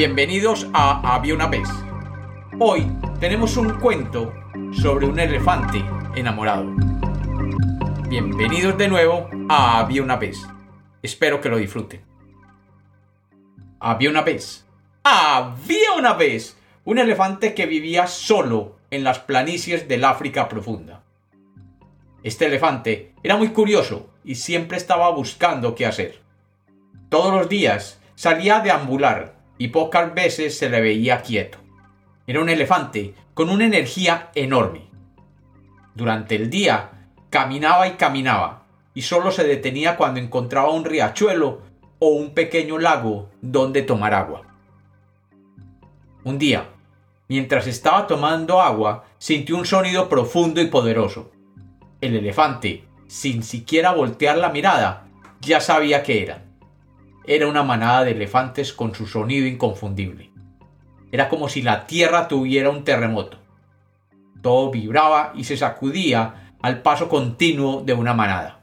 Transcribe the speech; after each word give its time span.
Bienvenidos 0.00 0.66
a 0.72 1.14
Había 1.14 1.34
una 1.34 1.46
vez. 1.46 1.68
Hoy 2.58 2.90
tenemos 3.20 3.58
un 3.58 3.78
cuento 3.78 4.32
sobre 4.72 5.04
un 5.04 5.20
elefante 5.20 5.84
enamorado. 6.16 6.74
Bienvenidos 8.08 8.78
de 8.78 8.88
nuevo 8.88 9.28
a 9.50 9.78
Había 9.78 10.02
una 10.02 10.16
vez. 10.16 10.38
Espero 11.02 11.42
que 11.42 11.50
lo 11.50 11.58
disfruten. 11.58 12.00
Había 13.78 14.08
una 14.08 14.22
vez. 14.22 14.66
Había 15.02 15.92
una 15.98 16.14
vez 16.14 16.56
un 16.86 16.98
elefante 16.98 17.52
que 17.52 17.66
vivía 17.66 18.06
solo 18.06 18.78
en 18.90 19.04
las 19.04 19.18
planicies 19.18 19.86
del 19.86 20.06
África 20.06 20.48
profunda. 20.48 21.02
Este 22.22 22.46
elefante 22.46 23.12
era 23.22 23.36
muy 23.36 23.48
curioso 23.48 24.08
y 24.24 24.36
siempre 24.36 24.78
estaba 24.78 25.10
buscando 25.10 25.74
qué 25.74 25.84
hacer. 25.84 26.22
Todos 27.10 27.34
los 27.34 27.50
días 27.50 28.00
salía 28.14 28.60
deambular 28.60 29.39
y 29.60 29.68
pocas 29.68 30.14
veces 30.14 30.56
se 30.56 30.70
le 30.70 30.80
veía 30.80 31.20
quieto. 31.20 31.58
Era 32.26 32.40
un 32.40 32.48
elefante 32.48 33.14
con 33.34 33.50
una 33.50 33.66
energía 33.66 34.30
enorme. 34.34 34.88
Durante 35.94 36.34
el 36.34 36.48
día 36.48 37.10
caminaba 37.28 37.86
y 37.86 37.90
caminaba, 37.92 38.64
y 38.94 39.02
solo 39.02 39.30
se 39.30 39.44
detenía 39.44 39.98
cuando 39.98 40.18
encontraba 40.18 40.70
un 40.70 40.86
riachuelo 40.86 41.60
o 41.98 42.08
un 42.08 42.30
pequeño 42.30 42.78
lago 42.78 43.28
donde 43.42 43.82
tomar 43.82 44.14
agua. 44.14 44.46
Un 46.24 46.38
día, 46.38 46.70
mientras 47.28 47.66
estaba 47.66 48.06
tomando 48.06 48.62
agua, 48.62 49.04
sintió 49.18 49.58
un 49.58 49.66
sonido 49.66 50.08
profundo 50.08 50.62
y 50.62 50.68
poderoso. 50.68 51.32
El 52.00 52.16
elefante, 52.16 52.84
sin 53.08 53.42
siquiera 53.42 53.92
voltear 53.92 54.38
la 54.38 54.48
mirada, 54.48 55.06
ya 55.42 55.60
sabía 55.60 56.02
qué 56.02 56.22
era 56.22 56.49
era 57.32 57.46
una 57.46 57.62
manada 57.62 58.02
de 58.02 58.10
elefantes 58.10 58.72
con 58.72 58.92
su 58.92 59.06
sonido 59.06 59.46
inconfundible. 59.46 60.32
Era 61.12 61.28
como 61.28 61.48
si 61.48 61.62
la 61.62 61.86
tierra 61.86 62.26
tuviera 62.26 62.70
un 62.70 62.82
terremoto. 62.82 63.38
Todo 64.42 64.72
vibraba 64.72 65.32
y 65.36 65.44
se 65.44 65.56
sacudía 65.56 66.54
al 66.60 66.82
paso 66.82 67.08
continuo 67.08 67.82
de 67.82 67.94
una 67.94 68.14
manada. 68.14 68.62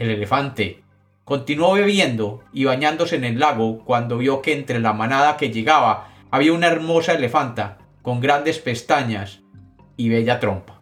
El 0.00 0.10
elefante 0.10 0.82
continuó 1.24 1.74
bebiendo 1.74 2.42
y 2.52 2.64
bañándose 2.64 3.14
en 3.14 3.22
el 3.22 3.38
lago 3.38 3.84
cuando 3.84 4.18
vio 4.18 4.42
que 4.42 4.52
entre 4.52 4.80
la 4.80 4.92
manada 4.92 5.36
que 5.36 5.52
llegaba 5.52 6.08
había 6.32 6.52
una 6.52 6.66
hermosa 6.66 7.12
elefanta 7.12 7.78
con 8.02 8.20
grandes 8.20 8.58
pestañas 8.58 9.42
y 9.96 10.08
bella 10.08 10.40
trompa. 10.40 10.80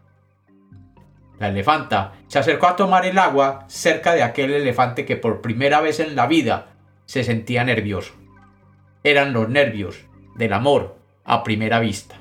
La 1.38 1.48
elefanta 1.48 2.14
se 2.28 2.38
acercó 2.38 2.66
a 2.66 2.76
tomar 2.76 3.04
el 3.04 3.18
agua 3.18 3.66
cerca 3.68 4.14
de 4.14 4.22
aquel 4.22 4.54
elefante 4.54 5.04
que 5.04 5.16
por 5.16 5.42
primera 5.42 5.82
vez 5.82 6.00
en 6.00 6.16
la 6.16 6.26
vida 6.26 6.77
se 7.08 7.24
sentía 7.24 7.64
nervioso. 7.64 8.12
Eran 9.02 9.32
los 9.32 9.48
nervios 9.48 9.98
del 10.36 10.52
amor 10.52 10.98
a 11.24 11.42
primera 11.42 11.80
vista. 11.80 12.16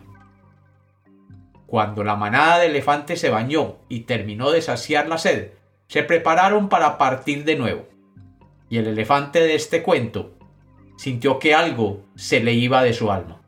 Cuando 1.65 2.05
la 2.05 2.15
manada 2.15 2.59
de 2.59 2.67
elefantes 2.67 3.19
se 3.19 3.29
bañó 3.29 3.75
y 3.89 4.01
terminó 4.01 4.49
de 4.49 4.61
saciar 4.61 5.09
la 5.09 5.17
sed, 5.17 5.51
se 5.89 6.03
prepararon 6.03 6.69
para 6.69 6.97
partir 6.97 7.43
de 7.43 7.57
nuevo. 7.57 7.85
Y 8.69 8.77
el 8.77 8.87
elefante 8.87 9.41
de 9.41 9.55
este 9.55 9.83
cuento 9.83 10.31
sintió 10.95 11.37
que 11.37 11.53
algo 11.53 12.05
se 12.15 12.39
le 12.39 12.53
iba 12.53 12.81
de 12.81 12.93
su 12.93 13.11
alma. 13.11 13.41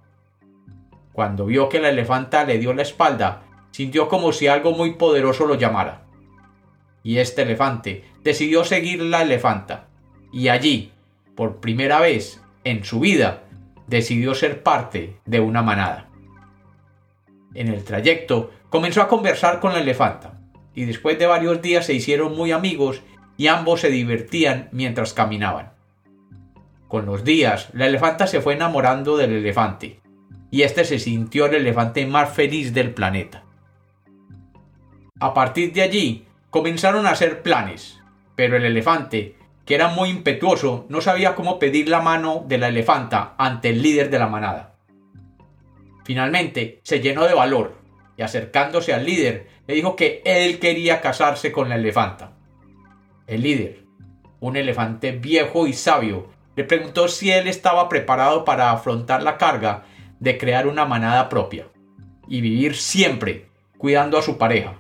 Cuando 1.14 1.46
vio 1.46 1.70
que 1.70 1.80
la 1.80 1.90
elefanta 1.90 2.44
le 2.44 2.58
dio 2.58 2.74
la 2.74 2.82
espalda, 2.82 3.44
sintió 3.72 4.10
como 4.10 4.34
si 4.34 4.48
algo 4.48 4.74
muy 4.74 4.96
poderoso 4.96 5.46
lo 5.48 5.56
llamara. 5.56 6.02
Y 7.02 7.20
este 7.20 7.44
elefante 7.44 8.04
decidió 8.24 8.66
seguir 8.66 9.02
la 9.02 9.22
elefanta, 9.22 9.88
y 10.34 10.50
allí, 10.50 10.92
por 11.40 11.62
primera 11.62 12.02
vez 12.02 12.42
en 12.66 12.84
su 12.84 13.00
vida, 13.00 13.44
decidió 13.88 14.36
ser 14.36 14.62
parte 14.62 15.22
de 15.26 15.40
una 15.40 15.62
manada. 15.62 16.10
En 17.54 17.70
el 17.70 17.86
trayecto 17.86 18.52
comenzó 18.68 19.02
a 19.02 19.08
conversar 19.08 19.62
con 19.62 19.72
la 19.72 19.80
elefanta, 19.80 20.42
y 20.76 20.84
después 20.84 21.18
de 21.18 21.28
varios 21.28 21.62
días 21.62 21.86
se 21.86 21.94
hicieron 21.94 22.36
muy 22.36 22.52
amigos 22.52 23.04
y 23.38 23.48
ambos 23.48 23.80
se 23.80 23.90
divertían 23.90 24.68
mientras 24.74 25.14
caminaban. 25.14 25.72
Con 26.90 27.06
los 27.06 27.24
días, 27.24 27.70
la 27.72 27.88
elefanta 27.88 28.28
se 28.28 28.42
fue 28.42 28.56
enamorando 28.56 29.16
del 29.16 29.32
elefante, 29.32 30.02
y 30.52 30.64
este 30.64 30.84
se 30.84 31.00
sintió 31.00 31.46
el 31.46 31.56
elefante 31.56 32.06
más 32.06 32.34
feliz 32.34 32.74
del 32.74 32.94
planeta. 32.94 33.46
A 35.22 35.34
partir 35.34 35.72
de 35.72 35.84
allí, 35.84 36.26
comenzaron 36.50 37.06
a 37.06 37.12
hacer 37.12 37.44
planes, 37.44 37.98
pero 38.36 38.58
el 38.58 38.66
elefante 38.66 39.39
que 39.70 39.76
era 39.76 39.90
muy 39.90 40.10
impetuoso, 40.10 40.88
no 40.90 41.00
sabía 41.00 41.36
cómo 41.36 41.60
pedir 41.60 41.90
la 41.90 42.02
mano 42.02 42.44
de 42.48 42.58
la 42.58 42.70
elefanta 42.70 43.36
ante 43.38 43.70
el 43.70 43.84
líder 43.84 44.10
de 44.10 44.18
la 44.18 44.26
manada. 44.26 44.74
Finalmente 46.04 46.80
se 46.82 47.02
llenó 47.02 47.28
de 47.28 47.36
valor 47.36 47.76
y 48.18 48.24
acercándose 48.24 48.96
al 48.96 49.06
líder 49.06 49.48
le 49.68 49.76
dijo 49.76 49.96
que 49.96 50.24
él 50.26 50.58
quería 50.58 51.02
casarse 51.02 51.52
con 51.52 51.70
la 51.70 51.76
elefanta. 51.76 52.32
El 53.28 53.44
líder, 53.44 53.84
un 54.40 54.58
elefante 54.58 55.12
viejo 55.12 55.68
y 55.68 55.74
sabio, 55.74 56.32
le 56.56 56.64
preguntó 56.64 57.08
si 57.08 57.30
él 57.30 57.48
estaba 57.48 57.90
preparado 57.90 58.46
para 58.46 58.72
afrontar 58.72 59.22
la 59.22 59.38
carga 59.38 59.84
de 60.20 60.40
crear 60.40 60.66
una 60.66 60.86
manada 60.86 61.30
propia 61.30 61.68
y 62.28 62.42
vivir 62.42 62.76
siempre 62.76 63.50
cuidando 63.78 64.18
a 64.18 64.24
su 64.24 64.40
pareja. 64.40 64.74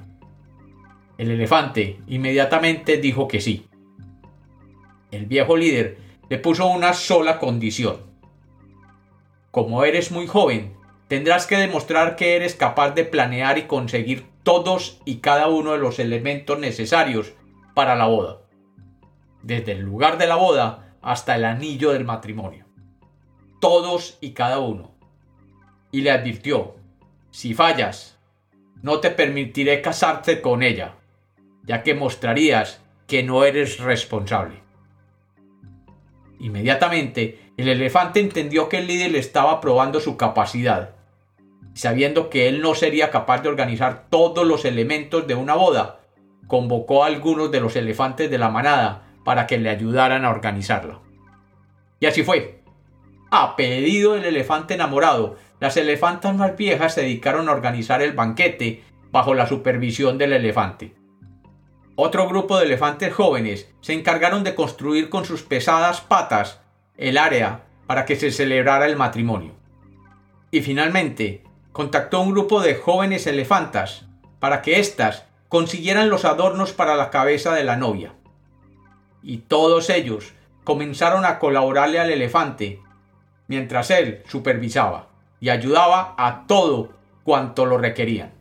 El 1.19 1.29
elefante 1.29 2.00
inmediatamente 2.07 2.97
dijo 2.97 3.27
que 3.27 3.39
sí. 3.39 3.67
El 5.11 5.25
viejo 5.25 5.57
líder 5.57 5.97
le 6.29 6.37
puso 6.37 6.67
una 6.67 6.93
sola 6.93 7.39
condición. 7.39 7.97
Como 9.51 9.83
eres 9.83 10.11
muy 10.11 10.27
joven, 10.27 10.75
tendrás 11.07 11.47
que 11.47 11.57
demostrar 11.57 12.15
que 12.15 12.35
eres 12.35 12.53
capaz 12.53 12.91
de 12.91 13.03
planear 13.03 13.57
y 13.57 13.63
conseguir 13.63 14.27
todos 14.43 15.01
y 15.05 15.17
cada 15.17 15.47
uno 15.47 15.71
de 15.71 15.79
los 15.79 15.97
elementos 15.97 16.59
necesarios 16.59 17.33
para 17.73 17.95
la 17.95 18.05
boda. 18.05 18.41
Desde 19.41 19.71
el 19.71 19.81
lugar 19.81 20.17
de 20.17 20.27
la 20.27 20.35
boda 20.35 20.95
hasta 21.01 21.35
el 21.35 21.45
anillo 21.45 21.91
del 21.91 22.05
matrimonio. 22.05 22.65
Todos 23.59 24.17
y 24.21 24.31
cada 24.31 24.59
uno. 24.59 24.91
Y 25.91 26.01
le 26.01 26.11
advirtió, 26.11 26.75
si 27.31 27.55
fallas, 27.55 28.19
no 28.81 28.99
te 28.99 29.09
permitiré 29.09 29.81
casarte 29.81 30.41
con 30.41 30.61
ella, 30.61 30.95
ya 31.63 31.81
que 31.81 31.95
mostrarías 31.95 32.81
que 33.07 33.23
no 33.23 33.43
eres 33.43 33.79
responsable. 33.79 34.69
Inmediatamente, 36.39 37.39
el 37.57 37.67
elefante 37.67 38.19
entendió 38.22 38.69
que 38.69 38.77
el 38.77 38.88
líder 38.88 39.11
le 39.11 39.19
estaba 39.19 39.59
probando 39.59 40.00
su 40.00 40.16
capacidad. 40.16 40.91
Sabiendo 41.73 42.29
que 42.29 42.47
él 42.47 42.61
no 42.61 42.75
sería 42.75 43.11
capaz 43.11 43.41
de 43.41 43.50
organizar 43.50 44.05
todos 44.09 44.47
los 44.47 44.66
elementos 44.66 45.27
de 45.27 45.35
una 45.35 45.55
boda, 45.55 46.00
convocó 46.47 47.03
a 47.03 47.07
algunos 47.07 47.51
de 47.51 47.59
los 47.59 47.75
elefantes 47.75 48.31
de 48.31 48.38
la 48.38 48.50
manada 48.50 49.03
para 49.23 49.47
que 49.47 49.57
le 49.57 49.69
ayudaran 49.69 50.25
a 50.25 50.29
organizarla. 50.29 51.00
Y 52.00 52.05
así 52.05 52.23
fue. 52.23 52.61
A 53.31 53.56
pedido 53.56 54.13
del 54.13 54.25
elefante 54.25 54.73
enamorado, 54.73 55.35
las 55.59 55.77
elefantas 55.77 56.35
más 56.35 56.56
viejas 56.56 56.94
se 56.94 57.01
dedicaron 57.01 57.50
a 57.50 57.51
organizar 57.51 58.01
el 58.01 58.13
banquete 58.13 58.83
bajo 59.11 59.33
la 59.33 59.45
supervisión 59.45 60.17
del 60.17 60.33
elefante. 60.33 60.94
Otro 62.01 62.29
grupo 62.29 62.57
de 62.57 62.63
elefantes 62.63 63.13
jóvenes 63.13 63.69
se 63.81 63.91
encargaron 63.91 64.45
de 64.45 64.55
construir 64.55 65.09
con 65.09 65.25
sus 65.25 65.43
pesadas 65.43 65.99
patas 65.99 66.61
el 66.95 67.17
área 67.17 67.65
para 67.87 68.05
que 68.05 68.15
se 68.15 68.31
celebrara 68.31 68.85
el 68.85 68.95
matrimonio. 68.95 69.51
Y 70.49 70.61
finalmente, 70.61 71.43
contactó 71.73 72.21
un 72.21 72.31
grupo 72.31 72.61
de 72.61 72.75
jóvenes 72.75 73.27
elefantas 73.27 74.05
para 74.39 74.61
que 74.61 74.79
éstas 74.79 75.25
consiguieran 75.49 76.09
los 76.09 76.23
adornos 76.23 76.71
para 76.71 76.95
la 76.95 77.09
cabeza 77.09 77.53
de 77.53 77.65
la 77.65 77.75
novia. 77.75 78.13
Y 79.21 79.39
todos 79.39 79.89
ellos 79.89 80.31
comenzaron 80.63 81.25
a 81.25 81.38
colaborarle 81.38 82.00
al 82.00 82.12
elefante, 82.12 82.79
mientras 83.50 83.91
él 83.91 84.24
supervisaba 84.25 85.09
y 85.41 85.50
ayudaba 85.50 86.15
a 86.18 86.47
todo 86.47 86.94
cuanto 87.25 87.65
lo 87.65 87.77
requerían 87.77 88.38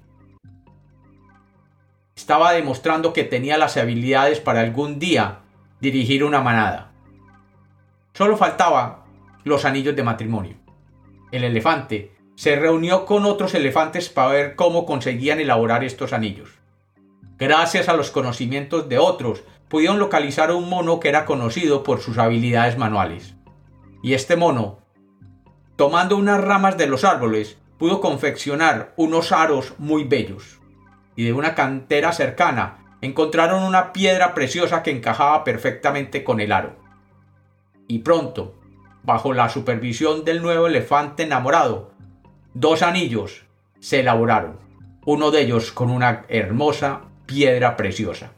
estaba 2.18 2.50
demostrando 2.50 3.12
que 3.12 3.22
tenía 3.22 3.56
las 3.58 3.76
habilidades 3.76 4.40
para 4.40 4.58
algún 4.58 4.98
día 4.98 5.38
dirigir 5.80 6.24
una 6.24 6.40
manada. 6.40 6.90
Solo 8.12 8.36
faltaban 8.36 8.96
los 9.44 9.64
anillos 9.64 9.94
de 9.94 10.02
matrimonio. 10.02 10.56
El 11.30 11.44
elefante 11.44 12.10
se 12.34 12.56
reunió 12.56 13.06
con 13.06 13.24
otros 13.24 13.54
elefantes 13.54 14.08
para 14.08 14.32
ver 14.32 14.56
cómo 14.56 14.84
conseguían 14.84 15.38
elaborar 15.38 15.84
estos 15.84 16.12
anillos. 16.12 16.50
Gracias 17.38 17.88
a 17.88 17.94
los 17.94 18.10
conocimientos 18.10 18.88
de 18.88 18.98
otros, 18.98 19.44
pudieron 19.68 20.00
localizar 20.00 20.50
un 20.50 20.68
mono 20.68 20.98
que 20.98 21.10
era 21.10 21.24
conocido 21.24 21.84
por 21.84 22.00
sus 22.00 22.18
habilidades 22.18 22.76
manuales. 22.76 23.36
Y 24.02 24.14
este 24.14 24.34
mono, 24.34 24.80
tomando 25.76 26.16
unas 26.16 26.42
ramas 26.42 26.76
de 26.76 26.88
los 26.88 27.04
árboles, 27.04 27.58
pudo 27.78 28.00
confeccionar 28.00 28.92
unos 28.96 29.30
aros 29.30 29.74
muy 29.78 30.02
bellos 30.02 30.57
y 31.18 31.24
de 31.24 31.32
una 31.32 31.56
cantera 31.56 32.12
cercana 32.12 32.76
encontraron 33.00 33.64
una 33.64 33.92
piedra 33.92 34.34
preciosa 34.34 34.84
que 34.84 34.92
encajaba 34.92 35.42
perfectamente 35.42 36.22
con 36.22 36.38
el 36.38 36.52
aro. 36.52 36.76
Y 37.88 37.98
pronto, 37.98 38.54
bajo 39.02 39.32
la 39.32 39.48
supervisión 39.48 40.24
del 40.24 40.40
nuevo 40.40 40.68
elefante 40.68 41.24
enamorado, 41.24 41.90
dos 42.54 42.82
anillos 42.82 43.46
se 43.80 43.98
elaboraron, 43.98 44.60
uno 45.06 45.32
de 45.32 45.40
ellos 45.40 45.72
con 45.72 45.90
una 45.90 46.24
hermosa 46.28 47.00
piedra 47.26 47.76
preciosa, 47.76 48.30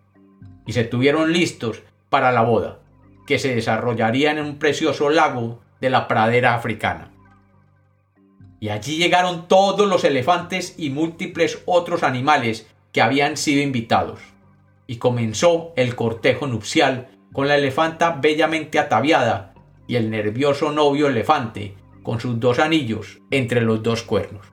y 0.64 0.72
se 0.72 0.84
tuvieron 0.84 1.34
listos 1.34 1.82
para 2.08 2.32
la 2.32 2.40
boda, 2.40 2.78
que 3.26 3.38
se 3.38 3.54
desarrollaría 3.54 4.30
en 4.30 4.40
un 4.40 4.58
precioso 4.58 5.10
lago 5.10 5.60
de 5.82 5.90
la 5.90 6.08
pradera 6.08 6.54
africana. 6.54 7.09
Y 8.60 8.68
allí 8.68 8.98
llegaron 8.98 9.48
todos 9.48 9.88
los 9.88 10.04
elefantes 10.04 10.74
y 10.78 10.90
múltiples 10.90 11.62
otros 11.64 12.02
animales 12.02 12.68
que 12.92 13.00
habían 13.00 13.36
sido 13.36 13.62
invitados, 13.62 14.20
y 14.86 14.96
comenzó 14.96 15.72
el 15.76 15.96
cortejo 15.96 16.46
nupcial 16.46 17.08
con 17.32 17.48
la 17.48 17.56
elefanta 17.56 18.18
bellamente 18.20 18.78
ataviada 18.78 19.54
y 19.86 19.96
el 19.96 20.10
nervioso 20.10 20.72
novio 20.72 21.08
elefante 21.08 21.74
con 22.02 22.20
sus 22.20 22.38
dos 22.40 22.58
anillos 22.58 23.18
entre 23.30 23.60
los 23.60 23.82
dos 23.82 24.02
cuernos. 24.02 24.46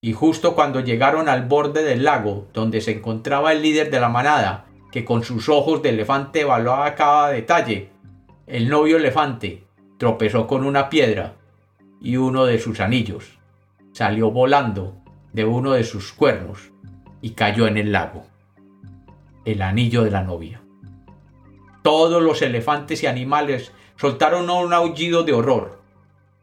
Y 0.00 0.12
justo 0.12 0.54
cuando 0.54 0.80
llegaron 0.80 1.28
al 1.28 1.46
borde 1.46 1.82
del 1.82 2.04
lago 2.04 2.48
donde 2.52 2.80
se 2.80 2.92
encontraba 2.92 3.52
el 3.52 3.62
líder 3.62 3.90
de 3.90 4.00
la 4.00 4.08
manada, 4.08 4.66
que 4.92 5.04
con 5.04 5.24
sus 5.24 5.48
ojos 5.48 5.82
de 5.82 5.88
elefante 5.90 6.42
evaluaba 6.42 6.94
cada 6.94 7.30
detalle, 7.30 7.90
el 8.46 8.68
novio 8.68 8.98
elefante 8.98 9.64
tropezó 9.98 10.46
con 10.46 10.64
una 10.64 10.88
piedra 10.88 11.35
y 12.00 12.16
uno 12.16 12.44
de 12.46 12.58
sus 12.58 12.80
anillos 12.80 13.38
salió 13.92 14.30
volando 14.30 14.96
de 15.32 15.44
uno 15.44 15.72
de 15.72 15.84
sus 15.84 16.12
cuernos 16.12 16.70
y 17.20 17.30
cayó 17.30 17.66
en 17.66 17.76
el 17.76 17.92
lago. 17.92 18.26
El 19.44 19.62
anillo 19.62 20.04
de 20.04 20.10
la 20.10 20.22
novia. 20.22 20.60
Todos 21.82 22.22
los 22.22 22.42
elefantes 22.42 23.02
y 23.02 23.06
animales 23.06 23.72
soltaron 23.96 24.50
un 24.50 24.72
aullido 24.72 25.22
de 25.22 25.32
horror, 25.32 25.80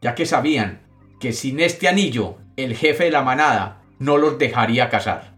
ya 0.02 0.16
que 0.16 0.26
sabían 0.26 0.82
que 1.20 1.34
sin 1.34 1.60
este 1.60 1.88
anillo 1.88 2.38
el 2.56 2.76
jefe 2.76 3.06
de 3.06 3.12
la 3.12 3.22
manada 3.22 3.82
no 4.00 4.18
los 4.18 4.38
dejaría 4.38 4.90
casar. 4.90 5.34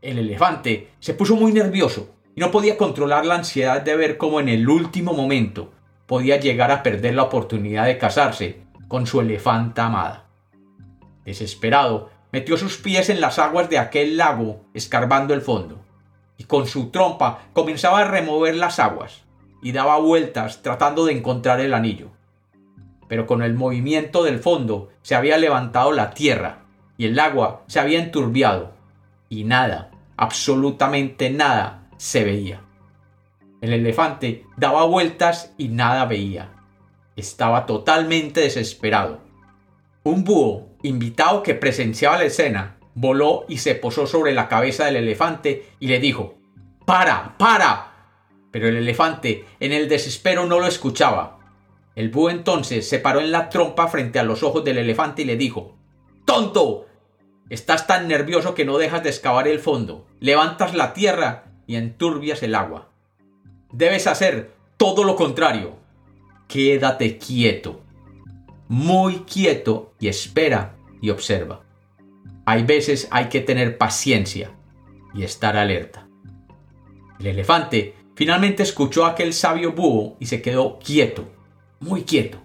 El 0.00 0.18
elefante 0.18 0.90
se 1.00 1.14
puso 1.14 1.36
muy 1.36 1.52
nervioso 1.52 2.14
y 2.34 2.40
no 2.40 2.50
podía 2.50 2.76
controlar 2.76 3.24
la 3.24 3.36
ansiedad 3.36 3.82
de 3.82 3.94
ver 3.94 4.16
cómo 4.16 4.40
en 4.40 4.48
el 4.48 4.68
último 4.68 5.12
momento 5.12 5.72
podía 6.06 6.38
llegar 6.40 6.70
a 6.70 6.82
perder 6.82 7.14
la 7.14 7.22
oportunidad 7.24 7.86
de 7.86 7.98
casarse 7.98 8.61
con 8.92 9.06
su 9.06 9.22
elefanta 9.22 9.86
amada. 9.86 10.26
Desesperado, 11.24 12.10
metió 12.30 12.58
sus 12.58 12.76
pies 12.76 13.08
en 13.08 13.22
las 13.22 13.38
aguas 13.38 13.70
de 13.70 13.78
aquel 13.78 14.18
lago, 14.18 14.66
escarbando 14.74 15.32
el 15.32 15.40
fondo 15.40 15.82
y 16.36 16.44
con 16.44 16.66
su 16.66 16.90
trompa 16.90 17.38
comenzaba 17.54 18.00
a 18.00 18.04
remover 18.04 18.54
las 18.54 18.78
aguas 18.78 19.22
y 19.62 19.72
daba 19.72 19.96
vueltas 19.96 20.60
tratando 20.60 21.06
de 21.06 21.14
encontrar 21.14 21.60
el 21.60 21.72
anillo. 21.72 22.10
Pero 23.08 23.26
con 23.26 23.42
el 23.42 23.54
movimiento 23.54 24.24
del 24.24 24.38
fondo 24.38 24.90
se 25.00 25.14
había 25.14 25.38
levantado 25.38 25.92
la 25.92 26.10
tierra 26.10 26.66
y 26.98 27.06
el 27.06 27.18
agua 27.18 27.62
se 27.68 27.80
había 27.80 27.98
enturbiado 27.98 28.74
y 29.30 29.44
nada, 29.44 29.90
absolutamente 30.18 31.30
nada, 31.30 31.88
se 31.96 32.24
veía. 32.24 32.60
El 33.62 33.72
elefante 33.72 34.44
daba 34.58 34.84
vueltas 34.84 35.54
y 35.56 35.68
nada 35.68 36.04
veía. 36.04 36.50
Estaba 37.16 37.66
totalmente 37.66 38.40
desesperado. 38.40 39.20
Un 40.04 40.24
búho, 40.24 40.68
invitado 40.82 41.42
que 41.42 41.54
presenciaba 41.54 42.18
la 42.18 42.24
escena, 42.24 42.78
voló 42.94 43.44
y 43.48 43.58
se 43.58 43.74
posó 43.74 44.06
sobre 44.06 44.32
la 44.32 44.48
cabeza 44.48 44.84
del 44.84 44.96
elefante 44.96 45.66
y 45.78 45.86
le 45.88 46.00
dijo 46.00 46.34
¡Para! 46.84 47.36
¡Para! 47.38 47.92
Pero 48.50 48.68
el 48.68 48.76
elefante, 48.76 49.44
en 49.60 49.72
el 49.72 49.88
desespero, 49.88 50.46
no 50.46 50.58
lo 50.58 50.66
escuchaba. 50.66 51.38
El 51.94 52.10
búho 52.10 52.30
entonces 52.30 52.88
se 52.88 52.98
paró 52.98 53.20
en 53.20 53.30
la 53.30 53.48
trompa 53.48 53.88
frente 53.88 54.18
a 54.18 54.24
los 54.24 54.42
ojos 54.42 54.64
del 54.64 54.78
elefante 54.78 55.22
y 55.22 55.24
le 55.26 55.36
dijo 55.36 55.76
¡Tonto! 56.24 56.86
Estás 57.50 57.86
tan 57.86 58.08
nervioso 58.08 58.54
que 58.54 58.64
no 58.64 58.78
dejas 58.78 59.02
de 59.02 59.10
excavar 59.10 59.46
el 59.46 59.58
fondo, 59.58 60.06
levantas 60.20 60.74
la 60.74 60.94
tierra 60.94 61.44
y 61.66 61.76
enturbias 61.76 62.42
el 62.42 62.54
agua. 62.54 62.88
Debes 63.72 64.06
hacer 64.06 64.52
todo 64.76 65.04
lo 65.04 65.16
contrario. 65.16 65.76
Quédate 66.52 67.16
quieto, 67.16 67.80
muy 68.68 69.20
quieto 69.20 69.94
y 69.98 70.08
espera 70.08 70.76
y 71.00 71.08
observa. 71.08 71.62
Hay 72.44 72.64
veces 72.64 73.08
hay 73.10 73.30
que 73.30 73.40
tener 73.40 73.78
paciencia 73.78 74.54
y 75.14 75.22
estar 75.22 75.56
alerta. 75.56 76.06
El 77.18 77.28
elefante 77.28 77.94
finalmente 78.14 78.64
escuchó 78.64 79.06
a 79.06 79.12
aquel 79.12 79.32
sabio 79.32 79.72
búho 79.72 80.18
y 80.20 80.26
se 80.26 80.42
quedó 80.42 80.78
quieto, 80.78 81.26
muy 81.80 82.02
quieto, 82.02 82.42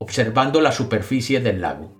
observando 0.00 0.60
la 0.60 0.72
superficie 0.72 1.38
del 1.38 1.60
lago. 1.60 1.92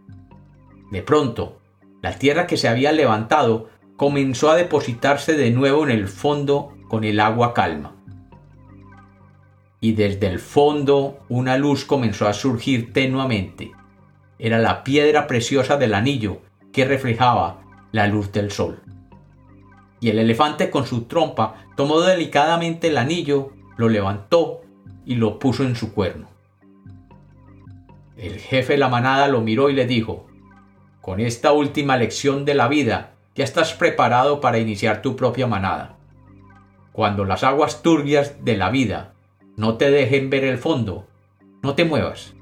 De 0.90 1.02
pronto, 1.02 1.60
la 2.02 2.18
tierra 2.18 2.48
que 2.48 2.56
se 2.56 2.66
había 2.66 2.90
levantado 2.90 3.68
comenzó 3.96 4.50
a 4.50 4.56
depositarse 4.56 5.34
de 5.34 5.52
nuevo 5.52 5.84
en 5.84 5.92
el 5.92 6.08
fondo 6.08 6.76
con 6.88 7.04
el 7.04 7.20
agua 7.20 7.54
calma. 7.54 7.95
Y 9.86 9.92
desde 9.92 10.26
el 10.26 10.40
fondo 10.40 11.20
una 11.28 11.56
luz 11.56 11.84
comenzó 11.84 12.26
a 12.26 12.32
surgir 12.32 12.92
tenuamente. 12.92 13.70
Era 14.36 14.58
la 14.58 14.82
piedra 14.82 15.28
preciosa 15.28 15.76
del 15.76 15.94
anillo 15.94 16.40
que 16.72 16.84
reflejaba 16.84 17.62
la 17.92 18.08
luz 18.08 18.32
del 18.32 18.50
sol. 18.50 18.82
Y 20.00 20.10
el 20.10 20.18
elefante 20.18 20.70
con 20.70 20.86
su 20.88 21.02
trompa 21.02 21.66
tomó 21.76 22.00
delicadamente 22.00 22.88
el 22.88 22.98
anillo, 22.98 23.52
lo 23.76 23.88
levantó 23.88 24.62
y 25.04 25.14
lo 25.14 25.38
puso 25.38 25.62
en 25.62 25.76
su 25.76 25.92
cuerno. 25.94 26.26
El 28.16 28.40
jefe 28.40 28.72
de 28.72 28.80
la 28.80 28.88
manada 28.88 29.28
lo 29.28 29.40
miró 29.40 29.70
y 29.70 29.74
le 29.74 29.86
dijo, 29.86 30.26
con 31.00 31.20
esta 31.20 31.52
última 31.52 31.96
lección 31.96 32.44
de 32.44 32.54
la 32.54 32.66
vida 32.66 33.12
ya 33.36 33.44
estás 33.44 33.72
preparado 33.72 34.40
para 34.40 34.58
iniciar 34.58 35.00
tu 35.00 35.14
propia 35.14 35.46
manada. 35.46 35.96
Cuando 36.90 37.24
las 37.24 37.44
aguas 37.44 37.82
turbias 37.82 38.44
de 38.44 38.56
la 38.56 38.70
vida 38.70 39.12
no 39.56 39.76
te 39.76 39.90
dejen 39.90 40.30
ver 40.30 40.44
el 40.44 40.58
fondo, 40.58 41.06
no 41.62 41.74
te 41.74 41.84
muevas 41.84 42.36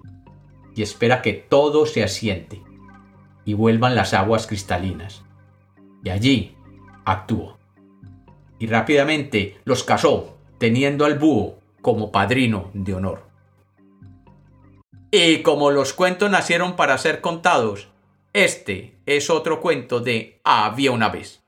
y 0.75 0.83
espera 0.83 1.23
que 1.23 1.33
todo 1.33 1.87
se 1.87 2.03
asiente 2.03 2.63
y 3.45 3.55
vuelvan 3.55 3.95
las 3.95 4.15
aguas 4.15 4.47
cristalinas. 4.47 5.23
Y 6.03 6.11
allí 6.11 6.57
actuó. 7.05 7.59
Y 8.59 8.67
rápidamente 8.67 9.59
los 9.65 9.85
casó, 9.85 10.37
teniendo 10.59 11.05
al 11.05 11.19
búho 11.19 11.59
como 11.83 12.11
padrino 12.11 12.71
de 12.75 12.95
honor. 12.95 13.23
Y 15.11 15.43
como 15.43 15.71
los 15.71 15.93
cuentos 15.93 16.31
nacieron 16.31 16.77
para 16.77 16.99
ser 16.99 17.21
contados, 17.21 17.89
este 18.33 18.99
es 19.07 19.31
otro 19.31 19.61
cuento 19.61 20.01
de 20.01 20.41
Había 20.43 20.91
una 20.91 21.09
vez. 21.09 21.44